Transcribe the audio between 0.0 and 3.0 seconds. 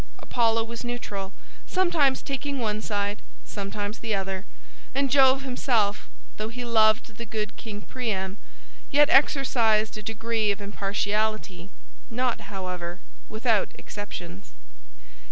Apollo was neutral, sometimes taking one